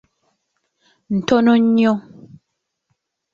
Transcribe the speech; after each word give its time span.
Ntono 1.15 1.53
nnyo. 1.61 1.93